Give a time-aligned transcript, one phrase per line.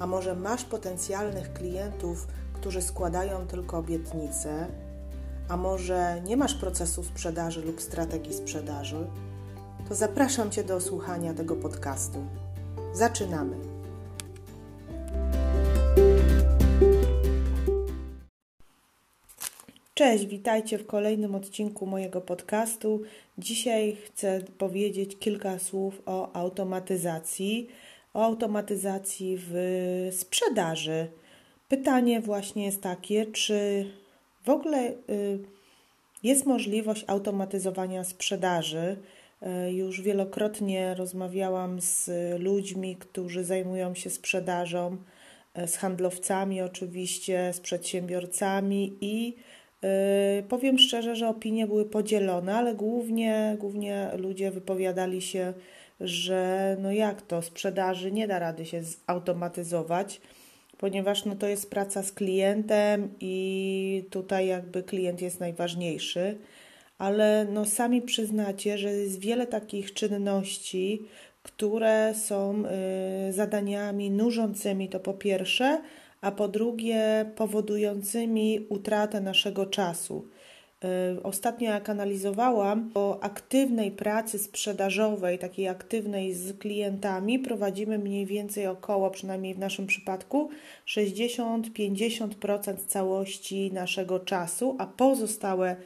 [0.00, 4.66] a może masz potencjalnych klientów, którzy składają tylko obietnice,
[5.48, 9.06] a może nie masz procesu sprzedaży lub strategii sprzedaży,
[9.88, 12.18] to zapraszam Cię do słuchania tego podcastu.
[12.92, 13.56] Zaczynamy!
[19.94, 23.02] Cześć, witajcie w kolejnym odcinku mojego podcastu.
[23.38, 27.68] Dzisiaj chcę powiedzieć kilka słów o automatyzacji,
[28.14, 29.54] o automatyzacji w
[30.12, 31.06] sprzedaży.
[31.68, 33.86] Pytanie właśnie jest takie, czy
[34.44, 35.38] w ogóle y,
[36.22, 38.96] jest możliwość automatyzowania sprzedaży?
[39.66, 44.96] Y, już wielokrotnie rozmawiałam z ludźmi, którzy zajmują się sprzedażą,
[45.58, 49.36] y, z handlowcami, oczywiście, z przedsiębiorcami i
[50.48, 55.52] powiem szczerze, że opinie były podzielone, ale głównie, głównie ludzie wypowiadali się
[56.00, 60.20] że no jak to, sprzedaży nie da rady się zautomatyzować,
[60.78, 66.38] ponieważ no to jest praca z klientem i tutaj jakby klient jest najważniejszy,
[66.98, 71.02] ale no sami przyznacie, że jest wiele takich czynności,
[71.42, 72.62] które są
[73.28, 75.82] y, zadaniami nużącymi to po pierwsze,
[76.20, 80.28] a po drugie powodującymi utratę naszego czasu.
[80.84, 88.66] Y, ostatnio jak analizowałam, o aktywnej pracy sprzedażowej, takiej aktywnej z klientami, prowadzimy mniej więcej
[88.66, 90.50] około, przynajmniej w naszym przypadku,
[90.86, 95.76] 60-50% całości naszego czasu, a pozostałe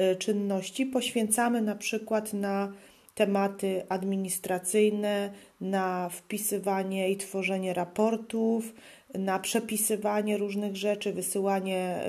[0.00, 2.72] y, czynności poświęcamy na przykład na
[3.14, 8.74] tematy administracyjne, na wpisywanie i tworzenie raportów,
[9.18, 12.00] na przepisywanie różnych rzeczy, wysyłanie,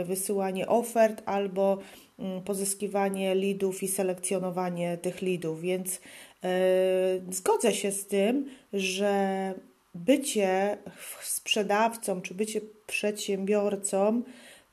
[0.00, 1.78] y, wysyłanie ofert albo
[2.18, 5.60] mm, pozyskiwanie lidów i selekcjonowanie tych lidów.
[5.60, 6.00] Więc y,
[7.30, 9.54] zgodzę się z tym, że
[9.94, 10.78] bycie
[11.22, 14.22] sprzedawcą czy bycie przedsiębiorcą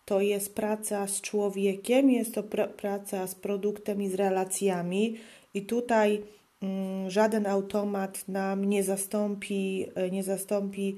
[0.05, 5.17] to jest praca z człowiekiem, jest to pr praca z produktem i z relacjami,
[5.53, 6.22] i tutaj
[6.61, 10.97] mm, żaden automat nam nie zastąpi, nie zastąpi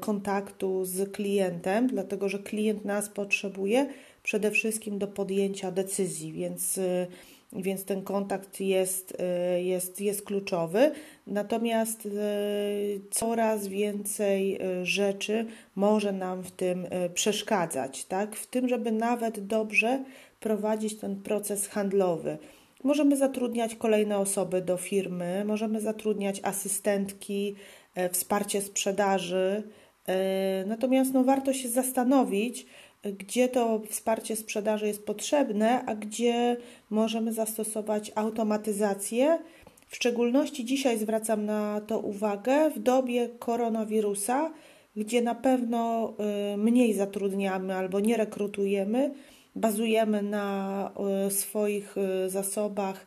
[0.00, 3.86] kontaktu z klientem, dlatego że klient nas potrzebuje
[4.22, 7.06] przede wszystkim do podjęcia decyzji, więc, e,
[7.52, 10.90] więc ten kontakt jest, e, jest, jest kluczowy.
[11.26, 12.08] Natomiast
[13.10, 18.36] coraz więcej rzeczy może nam w tym przeszkadzać, tak?
[18.36, 20.04] w tym, żeby nawet dobrze
[20.40, 22.38] prowadzić ten proces handlowy.
[22.84, 27.54] Możemy zatrudniać kolejne osoby do firmy, możemy zatrudniać asystentki,
[27.87, 29.62] E, wsparcie sprzedaży.
[30.08, 32.66] E, natomiast no, warto się zastanowić,
[33.02, 36.56] gdzie to wsparcie sprzedaży jest potrzebne, a gdzie
[36.90, 39.38] możemy zastosować automatyzację.
[39.88, 44.52] W szczególności dzisiaj zwracam na to uwagę w dobie koronawirusa,
[44.96, 49.14] gdzie na pewno e, mniej zatrudniamy albo nie rekrutujemy,
[49.54, 50.90] bazujemy na
[51.30, 51.94] swoich
[52.26, 53.06] zasobach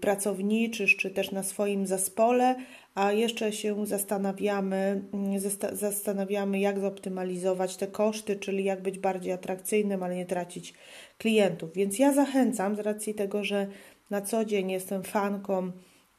[0.00, 2.54] pracowniczych czy też na swoim zespole,
[2.94, 5.40] a jeszcze się zastanawiamy, mm,
[5.72, 10.74] zastanawiamy, jak zoptymalizować te koszty, czyli jak być bardziej atrakcyjnym, ale nie tracić
[11.18, 11.72] klientów.
[11.74, 13.66] Więc ja zachęcam z racji tego, że
[14.10, 15.72] na co dzień jestem fanką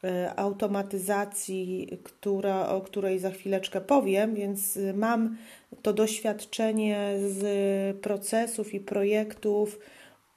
[0.04, 5.36] e, automatyzacji, która, o której za chwileczkę powiem, więc mam
[5.82, 9.78] to doświadczenie z procesów i projektów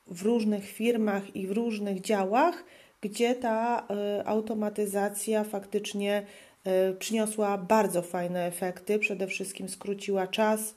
[0.08, 2.64] w różnych firmach i w różnych działach
[3.02, 6.26] gdzie ta e, automatyzacja faktycznie
[6.64, 9.00] e, przyniosła bardzo fajne efekty.
[9.00, 10.76] Przede wszystkim skróciła czas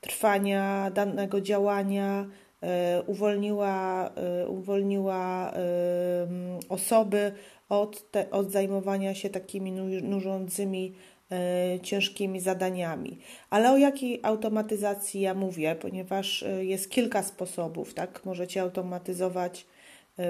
[0.00, 2.26] trwania danego działania,
[2.62, 4.10] e, uwolniła,
[4.48, 5.52] uwolniła
[6.68, 7.32] osoby
[7.68, 9.72] od, te, od zajmowania się takimi
[10.02, 10.94] nużącymi,
[11.82, 13.18] ciężkimi zadaniami.
[13.50, 18.24] Ale o jakiej automatyzacji ja mówię, ponieważ jest kilka sposobów, tak?
[18.24, 19.66] Możecie automatyzować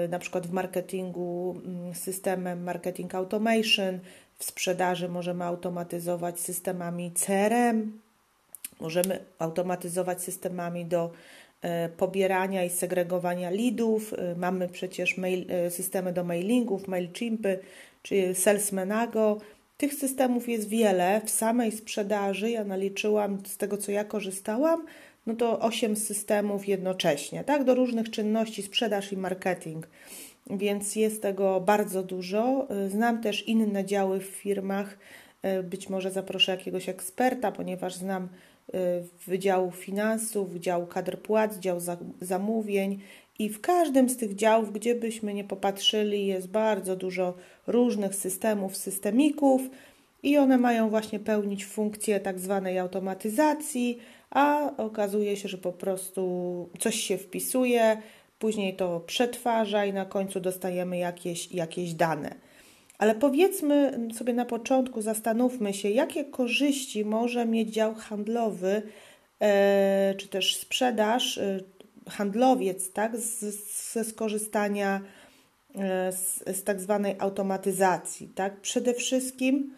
[0.09, 3.99] na przykład w marketingu mm, systemem marketing automation,
[4.37, 7.99] w sprzedaży możemy automatyzować systemami CRM,
[8.79, 11.11] możemy automatyzować systemami do
[11.61, 14.13] e, pobierania i segregowania leadów.
[14.13, 17.59] E, mamy przecież mail, systemy do mailingów, MailChimpy
[18.03, 19.37] czy Salesmanago.
[19.77, 21.21] Tych systemów jest wiele.
[21.25, 24.85] W samej sprzedaży ja naliczyłam z tego, co ja korzystałam,
[25.29, 27.63] no to 8 systemów jednocześnie, tak?
[27.63, 29.87] Do różnych czynności, sprzedaż i marketing.
[30.49, 32.67] Więc jest tego bardzo dużo.
[32.89, 34.97] Znam też inne działy w firmach.
[35.63, 38.27] Być może zaproszę jakiegoś eksperta, ponieważ znam
[39.27, 41.79] Wydziału Finansów, Wydziału Kadr Płac, Dział
[42.21, 42.99] Zamówień
[43.39, 47.33] i w każdym z tych działów, gdzie byśmy nie popatrzyli, jest bardzo dużo
[47.67, 49.61] różnych systemów, systemików
[50.23, 53.99] i one mają właśnie pełnić funkcję tak zwanej automatyzacji,
[54.29, 58.01] a okazuje się, że po prostu coś się wpisuje,
[58.39, 62.35] później to przetwarza i na końcu dostajemy jakieś, jakieś dane.
[62.97, 68.81] Ale powiedzmy sobie na początku, zastanówmy się, jakie korzyści może mieć dział handlowy,
[69.39, 71.59] e, czy też sprzedaż, e,
[72.09, 73.17] handlowiec, tak,
[73.93, 75.01] ze skorzystania
[75.75, 78.27] e, z, z tak zwanej automatyzacji.
[78.27, 78.61] Tak?
[78.61, 79.73] Przede wszystkim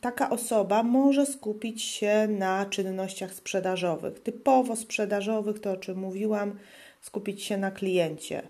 [0.00, 4.20] taka osoba może skupić się na czynnościach sprzedażowych.
[4.20, 6.58] Typowo sprzedażowych, to o czym mówiłam,
[7.00, 8.42] skupić się na kliencie.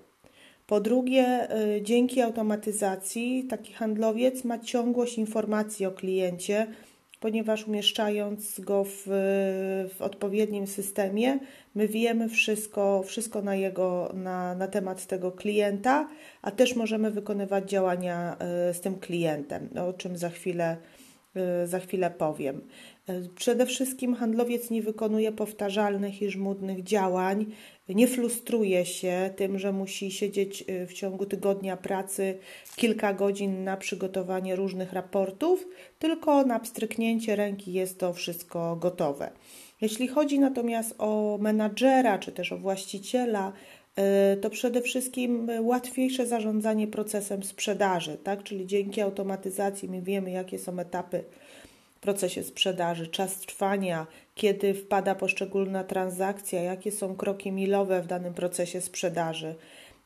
[0.66, 6.66] Po drugie, y, dzięki automatyzacji taki handlowiec ma ciągłość informacji o kliencie,
[7.24, 9.02] ponieważ umieszczając go w,
[9.94, 11.38] w odpowiednim systemie,
[11.74, 16.08] my wiemy wszystko, wszystko na, jego, na, na temat tego klienta,
[16.42, 18.36] a też możemy wykonywać działania
[18.70, 20.76] y, z tym klientem, o czym za chwilę,
[21.64, 22.60] y, za chwilę powiem.
[23.34, 27.46] Przede wszystkim handlowiec nie wykonuje powtarzalnych i żmudnych działań,
[27.88, 32.38] nie frustruje się tym, że musi siedzieć y, w ciągu tygodnia pracy
[32.76, 35.66] kilka godzin na przygotowanie różnych raportów,
[35.98, 39.30] tylko na pstryknięcie ręki jest to wszystko gotowe.
[39.80, 43.52] Jeśli chodzi natomiast o menadżera czy też o właściciela,
[44.34, 48.42] y, to przede wszystkim łatwiejsze zarządzanie procesem sprzedaży, tak?
[48.42, 51.24] czyli dzięki automatyzacji my wiemy, jakie są etapy
[52.04, 58.80] procesie sprzedaży, czas trwania, kiedy wpada poszczególna transakcja, jakie są kroki milowe w danym procesie
[58.80, 59.54] sprzedaży.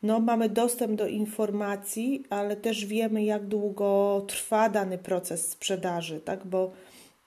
[0.03, 6.47] No, mamy dostęp do informacji, ale też wiemy, jak długo trwa dany proces sprzedaży, tak?
[6.47, 6.71] bo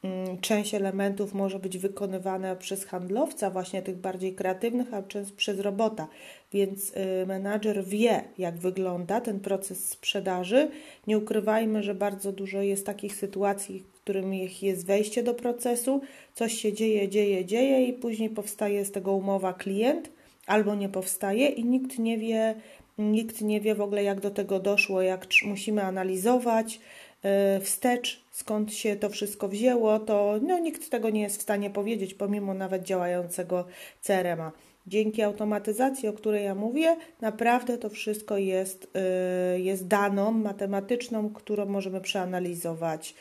[0.04, 5.60] mm, część elementów może być wykonywana przez handlowca, właśnie tych bardziej kreatywnych, a część przez
[5.60, 6.08] robota.
[6.54, 10.70] Więc y, menadżer wie, jak wygląda ten proces sprzedaży.
[11.08, 16.02] Nie ukrywajmy, że bardzo dużo jest takich sytuacji, którym jest wejście do procesu,
[16.34, 20.10] coś się dzieje, dzieje, dzieje i później powstaje z tego umowa klient
[20.48, 22.56] albo nie powstaje i nikt nie wie,
[22.98, 26.80] nikt nie wie w ogóle jak do tego doszło, jak musimy analizować
[27.24, 31.70] e, wstecz, skąd się to wszystko wzięło, to no, nikt tego nie jest w stanie
[31.70, 33.66] powiedzieć, pomimo nawet działającego
[34.02, 34.52] CRM-a.
[34.88, 41.66] Dzięki automatyzacji, o której ja mówię, naprawdę to wszystko jest, e, jest daną matematyczną, którą
[41.66, 43.16] możemy przeanalizować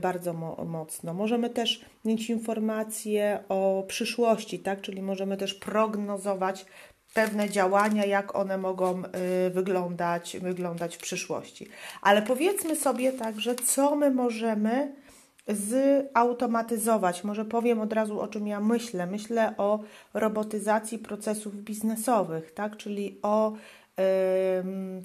[0.00, 1.14] bardzo mo mocno.
[1.14, 4.80] Możemy też mieć informacje o przyszłości, tak?
[4.80, 6.66] czyli możemy też prognozować
[7.14, 9.02] pewne działania, jak one mogą
[9.46, 11.68] y, wyglądać, wyglądać w przyszłości.
[12.02, 14.94] Ale powiedzmy sobie także, co my możemy
[15.48, 17.24] zautomatyzować.
[17.24, 19.06] Może powiem od razu, o czym ja myślę.
[19.06, 19.80] Myślę o
[20.14, 22.76] robotyzacji procesów biznesowych, tak?
[22.76, 23.52] czyli o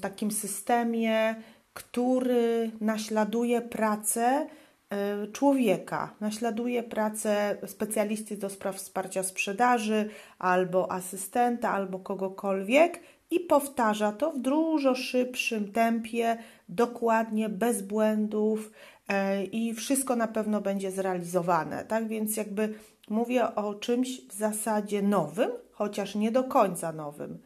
[0.02, 1.36] takim systemie
[1.74, 4.48] który naśladuje pracę
[4.90, 13.00] e, człowieka, naśladuje pracę specjalisty do spraw wsparcia sprzedaży, albo asystenta, albo kogokolwiek
[13.32, 16.38] i powtarza to w dużo szybszym tempie,
[16.70, 18.72] dokładnie, bez błędów
[19.08, 21.86] e, i wszystko na pewno będzie zrealizowane.
[21.86, 22.74] Tak więc, jakby
[23.10, 27.40] mówię o czymś w zasadzie nowym, chociaż nie do końca nowym,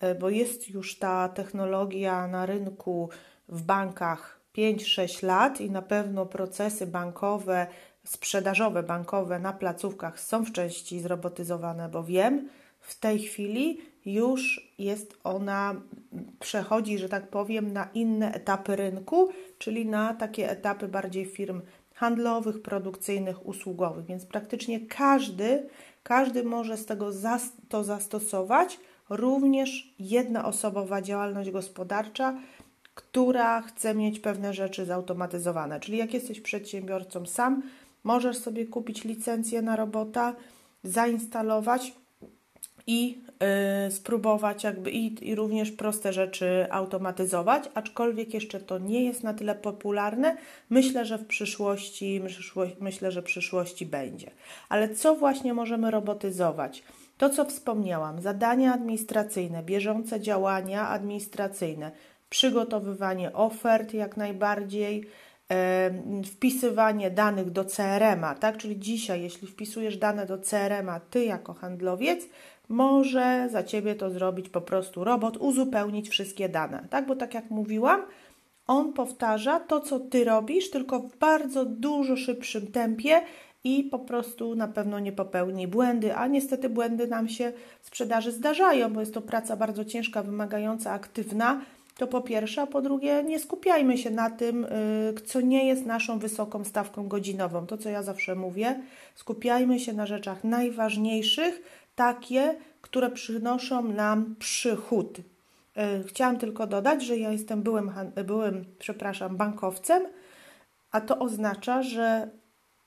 [0.00, 3.08] e, bo jest już ta technologia na rynku
[3.48, 7.66] w bankach 5-6 lat i na pewno procesy bankowe,
[8.04, 12.48] sprzedażowe bankowe na placówkach są w części zrobotyzowane, bo wiem,
[12.80, 15.74] w tej chwili już jest ona,
[16.40, 19.28] przechodzi, że tak powiem, na inne etapy rynku,
[19.58, 21.60] czyli na takie etapy bardziej firm
[21.94, 24.04] handlowych, produkcyjnych, usługowych.
[24.06, 25.68] Więc praktycznie każdy,
[26.02, 27.10] każdy może z tego
[27.68, 32.38] to zastosować, również jednoosobowa działalność gospodarcza
[32.98, 35.80] która chce mieć pewne rzeczy zautomatyzowane.
[35.80, 37.62] Czyli jak jesteś przedsiębiorcą sam,
[38.04, 40.34] możesz sobie kupić licencję na robota,
[40.84, 41.92] zainstalować
[42.86, 43.18] i
[43.84, 49.34] yy, spróbować jakby i, i również proste rzeczy automatyzować, aczkolwiek jeszcze to nie jest na
[49.34, 50.36] tyle popularne.
[50.70, 52.22] Myślę, że w przyszłości,
[52.80, 54.30] myślę, że w przyszłości będzie.
[54.68, 56.82] Ale co właśnie możemy robotyzować?
[57.18, 61.90] To, co wspomniałam, zadania administracyjne, bieżące działania administracyjne,
[62.28, 65.08] przygotowywanie ofert jak najbardziej,
[66.24, 68.56] wpisywanie danych do CRM-a, tak?
[68.56, 72.28] Czyli dzisiaj, jeśli wpisujesz dane do CRM-a, ty jako handlowiec,
[72.68, 77.06] może za ciebie to zrobić po prostu robot, uzupełnić wszystkie dane, tak?
[77.06, 78.02] Bo tak jak mówiłam,
[78.66, 83.20] on powtarza to, co ty robisz, tylko w bardzo dużo szybszym tempie
[83.64, 88.32] i po prostu na pewno nie popełni błędy, a niestety błędy nam się w sprzedaży
[88.32, 91.60] zdarzają, bo jest to praca bardzo ciężka, wymagająca, aktywna.
[91.98, 95.86] To po pierwsze, a po drugie, nie skupiajmy się na tym, y, co nie jest
[95.86, 97.66] naszą wysoką stawką godzinową.
[97.66, 98.82] To, co ja zawsze mówię,
[99.14, 101.62] skupiajmy się na rzeczach najważniejszych,
[101.94, 105.18] takie, które przynoszą nam przychód.
[105.18, 105.22] Y,
[106.08, 107.92] chciałam tylko dodać, że ja jestem byłym,
[108.24, 110.02] byłym przepraszam, bankowcem,
[110.90, 112.28] a to oznacza, że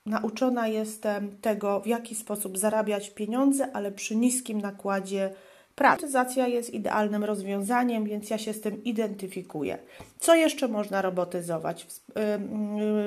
[0.06, 5.34] Nauczona jestem tego, w jaki sposób zarabiać pieniądze, ale przy niskim nakładzie
[5.74, 5.96] pracy.
[5.96, 9.78] Robotyzacja jest idealnym rozwiązaniem, więc ja się z tym identyfikuję.
[10.18, 11.86] Co jeszcze można robotyzować?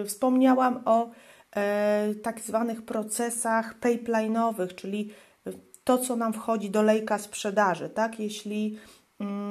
[0.06, 1.10] Wspomniałam o
[1.56, 5.10] e, tak zwanych procesach pipeline'owych, czyli
[5.84, 7.90] to, co nam wchodzi do lejka sprzedaży.
[7.90, 8.20] Tak?
[8.20, 8.80] Jeśli,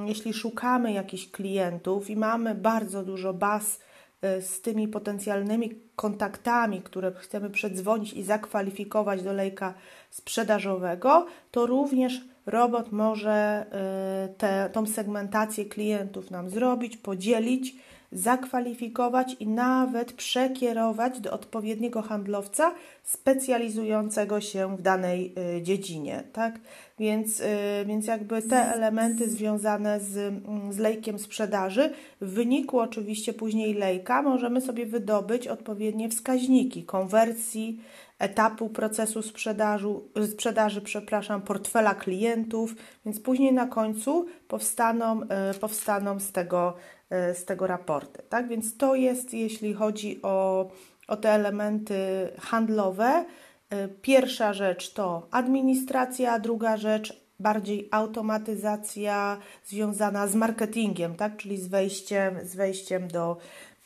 [0.06, 3.78] jeśli szukamy jakichś klientów i mamy bardzo dużo baz
[4.25, 9.75] E, z tymi potencjalnymi kontaktami, które chcemy przedzwonić i zakwalifikować do lejka
[10.11, 17.74] sprzedażowego, to również robot może e, te, tą segmentację klientów nam zrobić, podzielić
[18.14, 26.60] zakwalifikować i nawet przekierować do odpowiedniego handlowca specjalizującego się w danej y, dziedzinie, tak?
[26.98, 27.44] Więc, y,
[27.86, 34.22] więc jakby te elementy związane z, mm, z lejkiem sprzedaży, w wyniku oczywiście później lejka
[34.22, 37.80] możemy sobie wydobyć odpowiednie wskaźniki konwersji,
[38.25, 39.88] etapu procesu sprzedaży,
[40.33, 46.75] sprzedaży przepraszam, portfela klientów, więc później na końcu powstaną, y, powstaną z tego
[47.14, 48.23] E, z tego raporty.
[48.28, 48.49] Tak?
[48.49, 50.71] Więc to jest, jeśli chodzi o,
[51.09, 51.97] o te elementy
[52.38, 53.25] handlowe.
[53.71, 61.37] E, pierwsza rzecz to administracja, druga rzecz bardziej automatyzacja związana z marketingiem, tak?
[61.37, 63.37] czyli z wejściem, z wejściem do,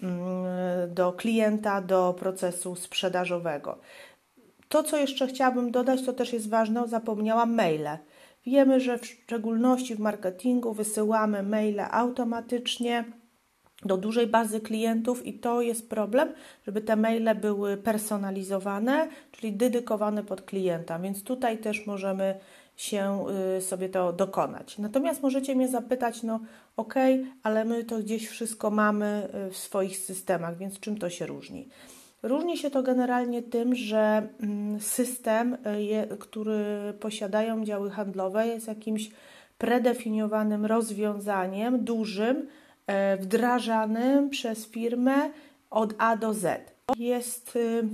[0.02, 3.78] mm, do klienta, do procesu sprzedażowego.
[4.68, 7.98] To, co jeszcze chciałabym dodać, to też jest ważne, zapomniałam maile.
[8.46, 13.04] Wiemy, że w szczególności w marketingu wysyłamy maile automatycznie
[13.84, 16.32] do dużej bazy klientów i to jest problem,
[16.66, 22.34] żeby te maile były personalizowane, czyli dedykowane pod klienta, więc tutaj też możemy
[22.76, 23.24] się
[23.58, 24.78] y, sobie to dokonać.
[24.78, 26.40] Natomiast możecie mnie zapytać, no
[26.76, 26.94] ok,
[27.42, 31.68] ale my to gdzieś wszystko mamy y, w swoich systemach, więc czym to się różni?
[32.22, 39.10] Różni się to generalnie tym, że mm, system, y, który posiadają działy handlowe, jest jakimś
[39.58, 42.48] predefiniowanym rozwiązaniem dużym,
[42.88, 45.30] E, wdrażanym przez firmę
[45.70, 46.72] od A do Z.
[46.98, 47.84] Jest y,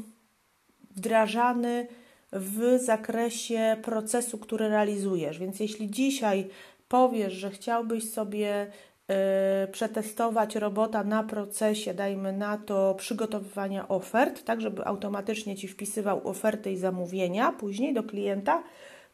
[0.90, 1.87] wdrażany
[2.33, 5.38] w zakresie procesu, który realizujesz.
[5.38, 6.49] Więc jeśli dzisiaj
[6.88, 8.66] powiesz, że chciałbyś sobie
[9.73, 16.73] przetestować robota na procesie, dajmy na to przygotowywania ofert, tak żeby automatycznie ci wpisywał oferty
[16.73, 18.63] i zamówienia później do klienta,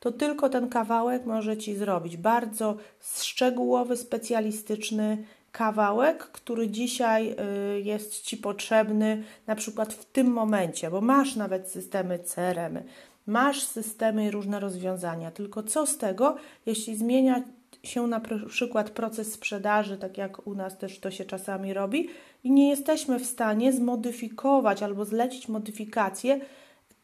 [0.00, 2.16] to tylko ten kawałek może ci zrobić.
[2.16, 7.36] Bardzo szczegółowy, specjalistyczny kawałek, który dzisiaj
[7.76, 12.78] y, jest Ci potrzebny na przykład w tym momencie, bo masz nawet systemy CRM,
[13.26, 17.42] masz systemy i różne rozwiązania, tylko co z tego, jeśli zmienia
[17.82, 22.08] się na przykład proces sprzedaży, tak jak u nas też to się czasami robi,
[22.44, 26.40] i nie jesteśmy w stanie zmodyfikować albo zlecić modyfikację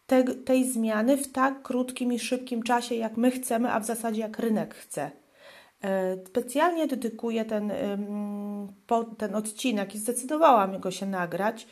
[0.07, 4.21] te, tej zmiany w tak krótkim i szybkim czasie, jak my chcemy, a w zasadzie
[4.21, 5.11] jak rynek chce.
[5.85, 7.73] E, specjalnie dedykuję ten,
[9.19, 11.67] ten odcinek i zdecydowałam go się nagrać,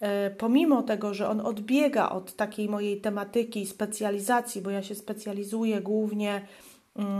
[0.00, 5.80] e, pomimo tego, że on odbiega od takiej mojej tematyki specjalizacji, bo ja się specjalizuję
[5.80, 6.46] głównie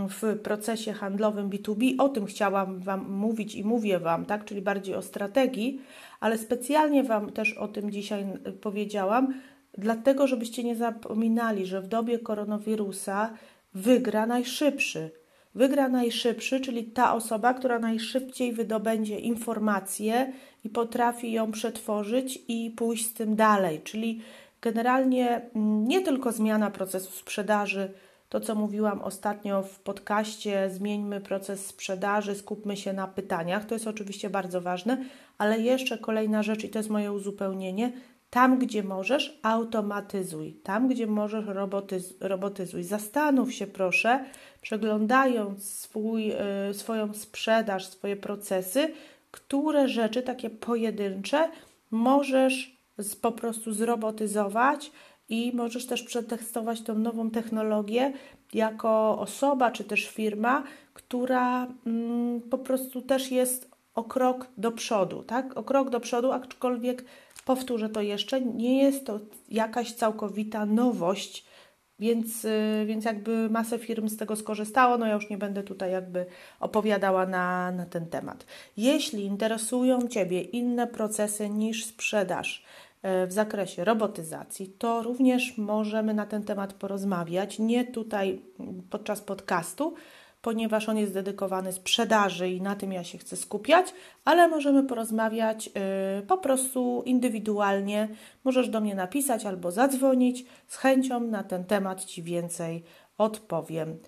[0.08, 4.94] w procesie handlowym B2B, o tym chciałam Wam mówić i mówię Wam, tak, czyli bardziej
[4.94, 5.80] o strategii,
[6.20, 8.26] ale specjalnie Wam też o tym dzisiaj
[8.60, 9.34] powiedziałam,
[9.78, 13.30] dlatego żebyście nie zapominali, że w dobie koronawirusa
[13.74, 15.10] wygra najszybszy.
[15.54, 20.32] Wygra najszybszy, czyli ta osoba, która najszybciej wydobędzie informację
[20.64, 23.80] i potrafi ją przetworzyć i pójść z tym dalej.
[23.84, 24.20] Czyli
[24.60, 27.92] generalnie mm, nie tylko zmiana procesu sprzedaży,
[28.28, 33.86] to co mówiłam ostatnio w podcaście, zmieńmy proces sprzedaży, skupmy się na pytaniach, to jest
[33.86, 35.04] oczywiście bardzo ważne,
[35.38, 37.92] ale jeszcze kolejna rzecz i to jest moje uzupełnienie,
[38.30, 40.52] tam, gdzie możesz, automatyzuj.
[40.52, 42.82] Tam, gdzie możesz, robotyz robotyzuj.
[42.82, 44.24] Zastanów się, proszę,
[44.60, 46.32] przeglądając swój,
[46.70, 48.92] y, swoją sprzedaż, swoje procesy,
[49.30, 51.50] które rzeczy takie pojedyncze
[51.90, 52.76] możesz
[53.22, 54.90] po prostu zrobotyzować
[55.28, 58.12] i możesz też przetestować tą nową technologię
[58.54, 60.62] jako osoba czy też firma,
[60.94, 65.56] która mm, po prostu też jest o krok do przodu, tak?
[65.56, 67.04] O krok do przodu, aczkolwiek
[67.44, 71.46] powtórzę to jeszcze, nie jest to jakaś całkowita nowość,
[71.98, 75.92] więc, y, więc jakby masę firm z tego skorzystało, no ja już nie będę tutaj
[75.92, 76.26] jakby
[76.60, 78.46] opowiadała na, na ten temat.
[78.76, 82.64] Jeśli interesują Ciebie inne procesy niż sprzedaż,
[83.26, 87.58] w zakresie robotyzacji, to również możemy na ten temat porozmawiać.
[87.58, 88.42] Nie tutaj
[88.90, 89.94] podczas podcastu,
[90.42, 93.94] ponieważ on jest dedykowany sprzedaży i na tym ja się chcę skupiać,
[94.24, 95.72] ale możemy porozmawiać yy,
[96.26, 98.08] po prostu indywidualnie.
[98.44, 100.44] Możesz do mnie napisać albo zadzwonić.
[100.66, 102.82] Z chęcią na ten temat Ci więcej
[103.18, 103.98] odpowiem.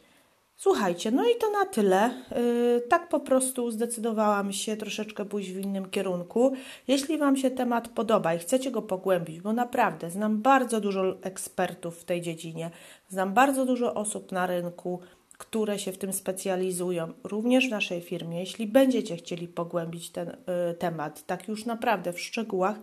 [0.61, 2.11] Słuchajcie, no i to na tyle.
[2.37, 6.53] Yy, tak po prostu zdecydowałam się troszeczkę pójść w innym kierunku.
[6.89, 11.99] Jeśli Wam się temat podoba i chcecie go pogłębić, bo naprawdę znam bardzo dużo ekspertów
[11.99, 12.71] w tej dziedzinie,
[13.09, 15.01] znam bardzo dużo osób na rynku,
[15.39, 18.41] które się w tym specjalizują, również w naszej firmie.
[18.41, 20.35] Jeśli będziecie chcieli pogłębić ten y,
[20.79, 22.81] temat, tak już naprawdę w szczegółach,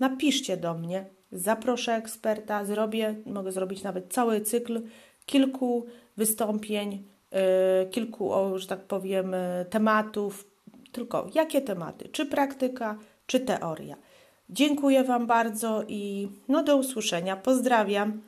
[0.00, 4.82] napiszcie do mnie, zaproszę eksperta, zrobię, mogę zrobić nawet cały cykl
[5.26, 7.17] kilku wystąpień, y,
[7.90, 10.50] kilku, o, że tak powiem, y, tematów.
[10.92, 12.08] Tylko jakie tematy?
[12.08, 13.96] Czy praktyka, czy teoria?
[14.50, 17.36] Dziękuję Wam bardzo i no do usłyszenia.
[17.36, 18.22] Pozdrawiam.